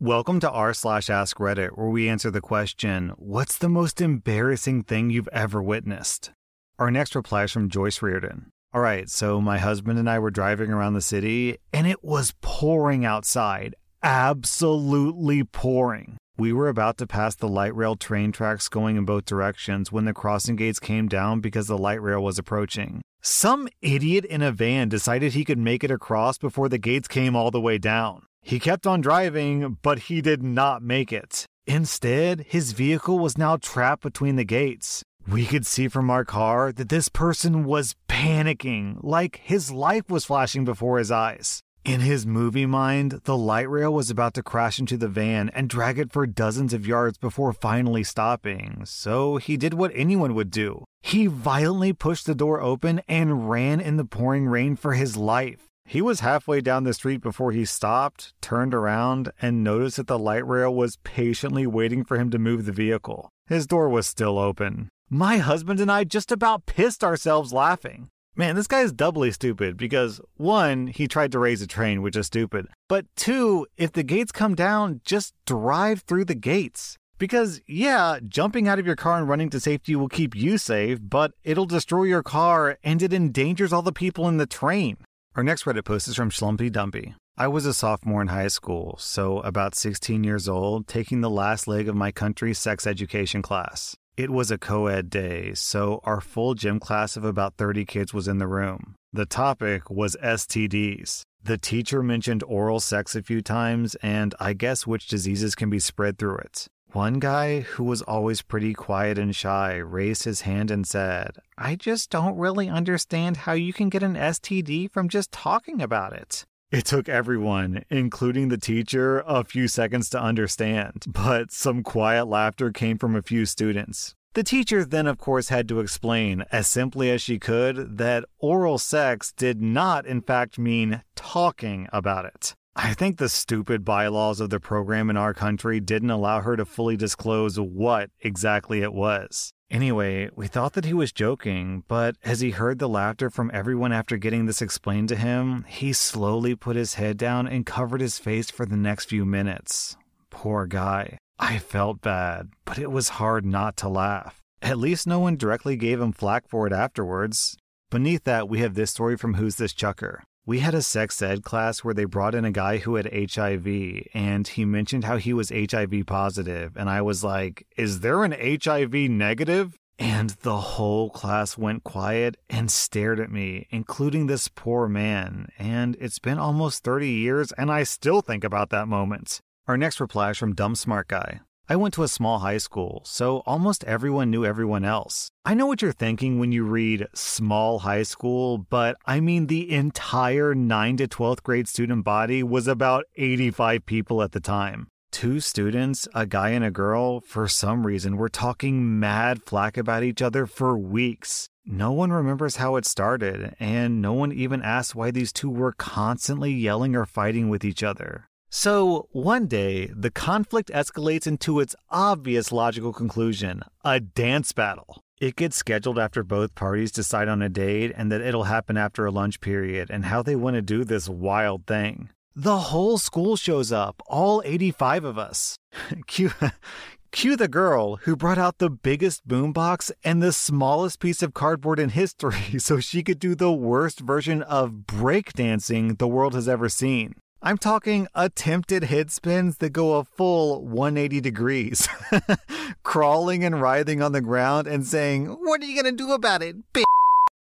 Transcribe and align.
Welcome 0.00 0.38
to 0.40 0.50
r 0.52 0.72
slash 0.74 1.10
ask 1.10 1.38
Reddit, 1.38 1.70
where 1.76 1.88
we 1.88 2.08
answer 2.08 2.30
the 2.30 2.40
question, 2.40 3.14
What's 3.16 3.58
the 3.58 3.68
most 3.68 4.00
embarrassing 4.00 4.84
thing 4.84 5.10
you've 5.10 5.28
ever 5.32 5.60
witnessed? 5.60 6.30
Our 6.78 6.92
next 6.92 7.16
reply 7.16 7.42
is 7.42 7.50
from 7.50 7.68
Joyce 7.68 8.00
Reardon. 8.00 8.52
All 8.72 8.80
right, 8.80 9.10
so 9.10 9.40
my 9.40 9.58
husband 9.58 9.98
and 9.98 10.08
I 10.08 10.20
were 10.20 10.30
driving 10.30 10.70
around 10.70 10.94
the 10.94 11.00
city, 11.00 11.56
and 11.72 11.88
it 11.88 12.04
was 12.04 12.32
pouring 12.40 13.04
outside. 13.04 13.74
Absolutely 14.00 15.42
pouring. 15.42 16.16
We 16.36 16.52
were 16.52 16.68
about 16.68 16.96
to 16.98 17.06
pass 17.08 17.34
the 17.34 17.48
light 17.48 17.74
rail 17.74 17.96
train 17.96 18.30
tracks 18.30 18.68
going 18.68 18.96
in 18.96 19.04
both 19.04 19.24
directions 19.24 19.90
when 19.90 20.04
the 20.04 20.14
crossing 20.14 20.54
gates 20.54 20.78
came 20.78 21.08
down 21.08 21.40
because 21.40 21.66
the 21.66 21.76
light 21.76 22.00
rail 22.00 22.22
was 22.22 22.38
approaching. 22.38 23.02
Some 23.20 23.66
idiot 23.82 24.24
in 24.26 24.42
a 24.42 24.52
van 24.52 24.90
decided 24.90 25.32
he 25.32 25.44
could 25.44 25.58
make 25.58 25.82
it 25.82 25.90
across 25.90 26.38
before 26.38 26.68
the 26.68 26.78
gates 26.78 27.08
came 27.08 27.34
all 27.34 27.50
the 27.50 27.60
way 27.60 27.78
down. 27.78 28.27
He 28.42 28.58
kept 28.58 28.86
on 28.86 29.00
driving, 29.00 29.78
but 29.82 29.98
he 30.00 30.20
did 30.20 30.42
not 30.42 30.82
make 30.82 31.12
it. 31.12 31.44
Instead, 31.66 32.46
his 32.48 32.72
vehicle 32.72 33.18
was 33.18 33.36
now 33.36 33.56
trapped 33.56 34.02
between 34.02 34.36
the 34.36 34.44
gates. 34.44 35.02
We 35.30 35.44
could 35.44 35.66
see 35.66 35.88
from 35.88 36.08
our 36.08 36.24
car 36.24 36.72
that 36.72 36.88
this 36.88 37.10
person 37.10 37.64
was 37.64 37.94
panicking, 38.08 38.98
like 39.02 39.40
his 39.44 39.70
life 39.70 40.08
was 40.08 40.24
flashing 40.24 40.64
before 40.64 40.98
his 40.98 41.10
eyes. 41.10 41.60
In 41.84 42.00
his 42.00 42.26
movie 42.26 42.66
mind, 42.66 43.20
the 43.24 43.36
light 43.36 43.68
rail 43.68 43.92
was 43.92 44.10
about 44.10 44.34
to 44.34 44.42
crash 44.42 44.78
into 44.78 44.96
the 44.96 45.08
van 45.08 45.48
and 45.50 45.68
drag 45.68 45.98
it 45.98 46.12
for 46.12 46.26
dozens 46.26 46.72
of 46.72 46.86
yards 46.86 47.18
before 47.18 47.52
finally 47.52 48.04
stopping, 48.04 48.82
so 48.84 49.36
he 49.36 49.56
did 49.56 49.74
what 49.74 49.92
anyone 49.94 50.34
would 50.34 50.50
do. 50.50 50.84
He 51.02 51.26
violently 51.26 51.92
pushed 51.92 52.26
the 52.26 52.34
door 52.34 52.60
open 52.60 53.00
and 53.08 53.48
ran 53.48 53.80
in 53.80 53.96
the 53.96 54.04
pouring 54.04 54.46
rain 54.46 54.76
for 54.76 54.94
his 54.94 55.16
life. 55.16 55.67
He 55.88 56.02
was 56.02 56.20
halfway 56.20 56.60
down 56.60 56.84
the 56.84 56.92
street 56.92 57.22
before 57.22 57.50
he 57.50 57.64
stopped, 57.64 58.34
turned 58.42 58.74
around, 58.74 59.32
and 59.40 59.64
noticed 59.64 59.96
that 59.96 60.06
the 60.06 60.18
light 60.18 60.46
rail 60.46 60.74
was 60.74 60.98
patiently 61.02 61.66
waiting 61.66 62.04
for 62.04 62.18
him 62.18 62.28
to 62.28 62.38
move 62.38 62.66
the 62.66 62.72
vehicle. 62.72 63.30
His 63.46 63.66
door 63.66 63.88
was 63.88 64.06
still 64.06 64.38
open. 64.38 64.90
My 65.08 65.38
husband 65.38 65.80
and 65.80 65.90
I 65.90 66.04
just 66.04 66.30
about 66.30 66.66
pissed 66.66 67.02
ourselves 67.02 67.54
laughing. 67.54 68.08
Man, 68.36 68.54
this 68.54 68.66
guy 68.66 68.82
is 68.82 68.92
doubly 68.92 69.30
stupid 69.30 69.78
because 69.78 70.20
one, 70.36 70.88
he 70.88 71.08
tried 71.08 71.32
to 71.32 71.38
raise 71.38 71.62
a 71.62 71.66
train, 71.66 72.02
which 72.02 72.16
is 72.16 72.26
stupid. 72.26 72.66
But 72.86 73.06
two, 73.16 73.66
if 73.78 73.90
the 73.90 74.02
gates 74.02 74.30
come 74.30 74.54
down, 74.54 75.00
just 75.06 75.32
drive 75.46 76.02
through 76.02 76.26
the 76.26 76.34
gates. 76.34 76.98
Because, 77.16 77.62
yeah, 77.66 78.18
jumping 78.28 78.68
out 78.68 78.78
of 78.78 78.86
your 78.86 78.94
car 78.94 79.18
and 79.18 79.28
running 79.28 79.48
to 79.50 79.58
safety 79.58 79.96
will 79.96 80.08
keep 80.08 80.36
you 80.36 80.58
safe, 80.58 80.98
but 81.02 81.32
it'll 81.42 81.64
destroy 81.64 82.04
your 82.04 82.22
car 82.22 82.76
and 82.84 83.02
it 83.02 83.14
endangers 83.14 83.72
all 83.72 83.82
the 83.82 83.90
people 83.90 84.28
in 84.28 84.36
the 84.36 84.46
train. 84.46 84.98
Our 85.38 85.44
next 85.44 85.66
Reddit 85.66 85.84
post 85.84 86.08
is 86.08 86.16
from 86.16 86.30
Schlumpy 86.30 86.68
Dumpy. 86.68 87.14
I 87.36 87.46
was 87.46 87.64
a 87.64 87.72
sophomore 87.72 88.20
in 88.20 88.26
high 88.26 88.48
school, 88.48 88.96
so 88.98 89.38
about 89.42 89.76
16 89.76 90.24
years 90.24 90.48
old, 90.48 90.88
taking 90.88 91.20
the 91.20 91.30
last 91.30 91.68
leg 91.68 91.88
of 91.88 91.94
my 91.94 92.10
country's 92.10 92.58
sex 92.58 92.88
education 92.88 93.40
class. 93.40 93.94
It 94.16 94.30
was 94.30 94.50
a 94.50 94.58
co 94.58 94.88
ed 94.88 95.10
day, 95.10 95.54
so 95.54 96.00
our 96.02 96.20
full 96.20 96.54
gym 96.54 96.80
class 96.80 97.16
of 97.16 97.22
about 97.22 97.54
30 97.54 97.84
kids 97.84 98.12
was 98.12 98.26
in 98.26 98.38
the 98.38 98.48
room. 98.48 98.96
The 99.12 99.26
topic 99.26 99.88
was 99.88 100.16
STDs. 100.20 101.22
The 101.44 101.56
teacher 101.56 102.02
mentioned 102.02 102.42
oral 102.42 102.80
sex 102.80 103.14
a 103.14 103.22
few 103.22 103.40
times, 103.40 103.94
and 104.02 104.34
I 104.40 104.54
guess 104.54 104.88
which 104.88 105.06
diseases 105.06 105.54
can 105.54 105.70
be 105.70 105.78
spread 105.78 106.18
through 106.18 106.38
it. 106.38 106.66
One 106.92 107.18
guy, 107.18 107.60
who 107.60 107.84
was 107.84 108.00
always 108.02 108.40
pretty 108.40 108.72
quiet 108.72 109.18
and 109.18 109.36
shy, 109.36 109.76
raised 109.76 110.24
his 110.24 110.40
hand 110.42 110.70
and 110.70 110.86
said, 110.86 111.36
I 111.58 111.76
just 111.76 112.08
don't 112.08 112.38
really 112.38 112.68
understand 112.68 113.38
how 113.38 113.52
you 113.52 113.74
can 113.74 113.90
get 113.90 114.02
an 114.02 114.14
STD 114.14 114.90
from 114.90 115.10
just 115.10 115.30
talking 115.30 115.82
about 115.82 116.14
it. 116.14 116.46
It 116.70 116.86
took 116.86 117.06
everyone, 117.08 117.84
including 117.90 118.48
the 118.48 118.56
teacher, 118.56 119.22
a 119.26 119.44
few 119.44 119.68
seconds 119.68 120.08
to 120.10 120.20
understand, 120.20 121.04
but 121.06 121.52
some 121.52 121.82
quiet 121.82 122.26
laughter 122.26 122.70
came 122.72 122.96
from 122.96 123.14
a 123.14 123.22
few 123.22 123.44
students. 123.44 124.14
The 124.34 124.42
teacher 124.42 124.84
then, 124.84 125.06
of 125.06 125.18
course, 125.18 125.48
had 125.48 125.68
to 125.68 125.80
explain, 125.80 126.44
as 126.52 126.68
simply 126.68 127.10
as 127.10 127.20
she 127.20 127.38
could, 127.38 127.98
that 127.98 128.24
oral 128.38 128.78
sex 128.78 129.32
did 129.32 129.60
not, 129.60 130.06
in 130.06 130.20
fact, 130.20 130.58
mean 130.58 131.02
talking 131.16 131.88
about 131.92 132.24
it. 132.24 132.54
I 132.80 132.94
think 132.94 133.18
the 133.18 133.28
stupid 133.28 133.84
bylaws 133.84 134.38
of 134.38 134.50
the 134.50 134.60
program 134.60 135.10
in 135.10 135.16
our 135.16 135.34
country 135.34 135.80
didn't 135.80 136.10
allow 136.10 136.42
her 136.42 136.56
to 136.56 136.64
fully 136.64 136.96
disclose 136.96 137.58
what 137.58 138.10
exactly 138.20 138.82
it 138.82 138.94
was. 138.94 139.52
Anyway, 139.68 140.30
we 140.36 140.46
thought 140.46 140.74
that 140.74 140.84
he 140.84 140.94
was 140.94 141.10
joking, 141.10 141.82
but 141.88 142.14
as 142.22 142.38
he 142.38 142.52
heard 142.52 142.78
the 142.78 142.88
laughter 142.88 143.30
from 143.30 143.50
everyone 143.52 143.90
after 143.90 144.16
getting 144.16 144.46
this 144.46 144.62
explained 144.62 145.08
to 145.08 145.16
him, 145.16 145.64
he 145.66 145.92
slowly 145.92 146.54
put 146.54 146.76
his 146.76 146.94
head 146.94 147.16
down 147.16 147.48
and 147.48 147.66
covered 147.66 148.00
his 148.00 148.20
face 148.20 148.48
for 148.48 148.64
the 148.64 148.76
next 148.76 149.06
few 149.06 149.24
minutes. 149.24 149.96
Poor 150.30 150.64
guy. 150.64 151.18
I 151.36 151.58
felt 151.58 152.00
bad, 152.00 152.50
but 152.64 152.78
it 152.78 152.92
was 152.92 153.08
hard 153.08 153.44
not 153.44 153.76
to 153.78 153.88
laugh. 153.88 154.40
At 154.62 154.78
least 154.78 155.04
no 155.04 155.18
one 155.18 155.36
directly 155.36 155.74
gave 155.74 156.00
him 156.00 156.12
flack 156.12 156.48
for 156.48 156.68
it 156.68 156.72
afterwards. 156.72 157.56
Beneath 157.90 158.22
that, 158.22 158.48
we 158.48 158.60
have 158.60 158.74
this 158.74 158.92
story 158.92 159.16
from 159.16 159.34
Who's 159.34 159.56
This 159.56 159.72
Chucker. 159.72 160.22
We 160.48 160.60
had 160.60 160.74
a 160.74 160.80
sex 160.80 161.20
ed 161.20 161.42
class 161.42 161.84
where 161.84 161.92
they 161.92 162.06
brought 162.06 162.34
in 162.34 162.46
a 162.46 162.50
guy 162.50 162.78
who 162.78 162.94
had 162.94 163.12
HIV 163.12 163.66
and 164.14 164.48
he 164.48 164.64
mentioned 164.64 165.04
how 165.04 165.18
he 165.18 165.34
was 165.34 165.50
HIV 165.50 166.06
positive. 166.06 166.74
And 166.74 166.88
I 166.88 167.02
was 167.02 167.22
like, 167.22 167.66
Is 167.76 168.00
there 168.00 168.24
an 168.24 168.32
HIV 168.32 168.94
negative? 168.94 169.78
And 169.98 170.30
the 170.40 170.56
whole 170.56 171.10
class 171.10 171.58
went 171.58 171.84
quiet 171.84 172.38
and 172.48 172.70
stared 172.70 173.20
at 173.20 173.30
me, 173.30 173.66
including 173.68 174.26
this 174.26 174.48
poor 174.48 174.88
man. 174.88 175.48
And 175.58 175.98
it's 176.00 176.18
been 176.18 176.38
almost 176.38 176.82
30 176.82 177.10
years 177.10 177.52
and 177.52 177.70
I 177.70 177.82
still 177.82 178.22
think 178.22 178.42
about 178.42 178.70
that 178.70 178.88
moment. 178.88 179.42
Our 179.66 179.76
next 179.76 180.00
reply 180.00 180.30
is 180.30 180.38
from 180.38 180.54
Dumb 180.54 180.76
Smart 180.76 181.08
Guy. 181.08 181.40
I 181.70 181.76
went 181.76 181.92
to 181.94 182.02
a 182.02 182.08
small 182.08 182.38
high 182.38 182.56
school, 182.56 183.02
so 183.04 183.42
almost 183.44 183.84
everyone 183.84 184.30
knew 184.30 184.42
everyone 184.42 184.86
else. 184.86 185.30
I 185.44 185.52
know 185.52 185.66
what 185.66 185.82
you're 185.82 185.92
thinking 185.92 186.38
when 186.38 186.50
you 186.50 186.64
read 186.64 187.06
small 187.14 187.80
high 187.80 188.04
school, 188.04 188.56
but 188.56 188.96
I 189.04 189.20
mean 189.20 189.48
the 189.48 189.70
entire 189.70 190.54
9 190.54 190.96
to 190.96 191.06
12th 191.06 191.42
grade 191.42 191.68
student 191.68 192.06
body 192.06 192.42
was 192.42 192.66
about 192.66 193.04
85 193.16 193.84
people 193.84 194.22
at 194.22 194.32
the 194.32 194.40
time. 194.40 194.88
Two 195.12 195.40
students, 195.40 196.08
a 196.14 196.24
guy 196.24 196.50
and 196.50 196.64
a 196.64 196.70
girl, 196.70 197.20
for 197.20 197.46
some 197.48 197.86
reason 197.86 198.16
were 198.16 198.30
talking 198.30 198.98
mad 198.98 199.42
flack 199.44 199.76
about 199.76 200.02
each 200.02 200.22
other 200.22 200.46
for 200.46 200.78
weeks. 200.78 201.50
No 201.66 201.92
one 201.92 202.12
remembers 202.12 202.56
how 202.56 202.76
it 202.76 202.86
started, 202.86 203.54
and 203.60 204.00
no 204.00 204.14
one 204.14 204.32
even 204.32 204.62
asked 204.62 204.94
why 204.94 205.10
these 205.10 205.34
two 205.34 205.50
were 205.50 205.72
constantly 205.72 206.50
yelling 206.50 206.96
or 206.96 207.04
fighting 207.04 207.50
with 207.50 207.62
each 207.62 207.82
other. 207.82 208.27
So, 208.50 209.08
one 209.12 209.46
day, 209.46 209.90
the 209.94 210.10
conflict 210.10 210.70
escalates 210.70 211.26
into 211.26 211.60
its 211.60 211.76
obvious 211.90 212.50
logical 212.50 212.94
conclusion 212.94 213.62
a 213.84 214.00
dance 214.00 214.52
battle. 214.52 215.02
It 215.20 215.36
gets 215.36 215.56
scheduled 215.56 215.98
after 215.98 216.22
both 216.22 216.54
parties 216.54 216.90
decide 216.90 217.28
on 217.28 217.42
a 217.42 217.50
date 217.50 217.92
and 217.94 218.10
that 218.10 218.22
it'll 218.22 218.44
happen 218.44 218.78
after 218.78 219.04
a 219.04 219.10
lunch 219.10 219.42
period 219.42 219.90
and 219.90 220.06
how 220.06 220.22
they 220.22 220.34
want 220.34 220.54
to 220.54 220.62
do 220.62 220.82
this 220.84 221.10
wild 221.10 221.66
thing. 221.66 222.08
The 222.34 222.58
whole 222.58 222.96
school 222.96 223.36
shows 223.36 223.70
up, 223.70 224.00
all 224.06 224.40
85 224.46 225.04
of 225.04 225.18
us. 225.18 225.58
cue, 226.06 226.30
cue 227.10 227.36
the 227.36 227.48
girl 227.48 227.96
who 227.96 228.16
brought 228.16 228.38
out 228.38 228.58
the 228.58 228.70
biggest 228.70 229.28
boombox 229.28 229.90
and 230.04 230.22
the 230.22 230.32
smallest 230.32 231.00
piece 231.00 231.22
of 231.22 231.34
cardboard 231.34 231.78
in 231.78 231.90
history 231.90 232.58
so 232.58 232.80
she 232.80 233.02
could 233.02 233.18
do 233.18 233.34
the 233.34 233.52
worst 233.52 234.00
version 234.00 234.40
of 234.42 234.84
breakdancing 234.86 235.98
the 235.98 236.08
world 236.08 236.32
has 236.32 236.48
ever 236.48 236.70
seen. 236.70 237.14
I'm 237.40 237.56
talking 237.56 238.08
attempted 238.16 238.84
head 238.84 239.12
spins 239.12 239.58
that 239.58 239.70
go 239.70 239.96
a 239.96 240.04
full 240.04 240.66
180 240.66 241.20
degrees, 241.20 241.88
crawling 242.82 243.44
and 243.44 243.62
writhing 243.62 244.02
on 244.02 244.10
the 244.10 244.20
ground 244.20 244.66
and 244.66 244.84
saying, 244.84 245.26
What 245.26 245.62
are 245.62 245.66
you 245.66 245.80
going 245.80 245.96
to 245.96 246.04
do 246.04 246.12
about 246.12 246.42
it, 246.42 246.56
bitch? 246.72 246.82